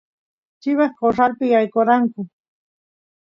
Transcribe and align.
chivas 0.61 0.91
corralpi 0.99 1.45
yaykoranku 1.53 2.19